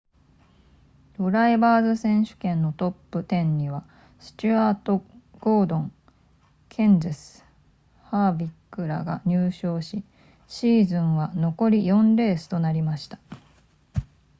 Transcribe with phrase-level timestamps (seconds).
[1.15, 3.85] ドライバーズ選手権のトップ10には
[4.19, 5.03] スチュアート
[5.39, 5.91] ゴードン
[6.69, 7.45] ケンゼス
[8.05, 10.03] ハーヴィックらが入賞し
[10.47, 13.19] シーズンは残り4レースとなりました